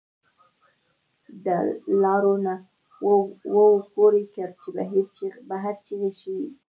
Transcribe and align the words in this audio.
دَ 1.43 1.47
لا 2.01 2.15
ور 2.25 2.35
نه 2.45 2.55
وو 3.55 3.67
پورې 3.93 4.23
کړ، 4.35 4.49
چې 5.17 5.25
بهر 5.49 5.73
چغې 5.85 6.11
شوې 6.19 6.45